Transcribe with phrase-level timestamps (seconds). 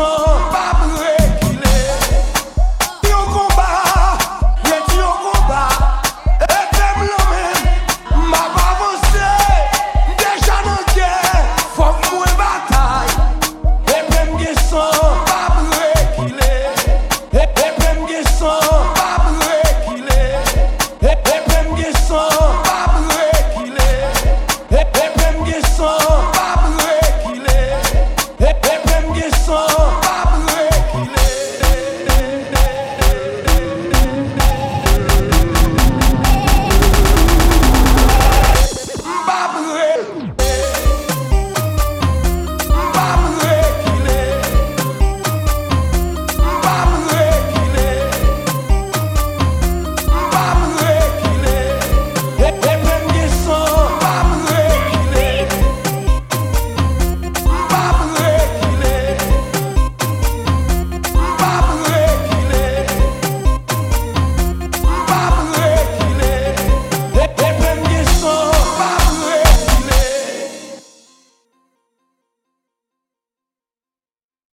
[0.00, 1.09] song.